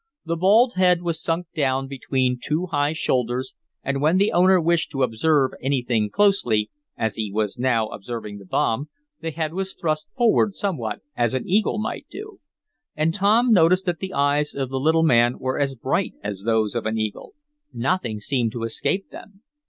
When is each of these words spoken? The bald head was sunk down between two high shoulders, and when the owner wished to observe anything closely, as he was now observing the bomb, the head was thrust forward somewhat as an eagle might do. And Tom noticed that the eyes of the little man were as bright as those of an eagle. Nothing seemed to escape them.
The 0.25 0.35
bald 0.35 0.73
head 0.77 1.03
was 1.03 1.21
sunk 1.21 1.45
down 1.53 1.87
between 1.87 2.39
two 2.43 2.65
high 2.65 2.91
shoulders, 2.93 3.53
and 3.83 4.01
when 4.01 4.17
the 4.17 4.31
owner 4.31 4.59
wished 4.59 4.89
to 4.93 5.03
observe 5.03 5.51
anything 5.61 6.09
closely, 6.09 6.71
as 6.97 7.17
he 7.17 7.31
was 7.31 7.59
now 7.59 7.85
observing 7.89 8.39
the 8.39 8.47
bomb, 8.47 8.89
the 9.19 9.29
head 9.29 9.53
was 9.53 9.75
thrust 9.75 10.09
forward 10.17 10.55
somewhat 10.55 11.01
as 11.15 11.35
an 11.35 11.47
eagle 11.47 11.77
might 11.77 12.07
do. 12.09 12.39
And 12.95 13.13
Tom 13.13 13.51
noticed 13.51 13.85
that 13.85 13.99
the 13.99 14.11
eyes 14.13 14.55
of 14.55 14.69
the 14.71 14.79
little 14.79 15.03
man 15.03 15.37
were 15.37 15.59
as 15.59 15.75
bright 15.75 16.13
as 16.23 16.41
those 16.47 16.73
of 16.73 16.87
an 16.87 16.97
eagle. 16.97 17.35
Nothing 17.71 18.19
seemed 18.19 18.53
to 18.53 18.63
escape 18.63 19.11
them. 19.11 19.43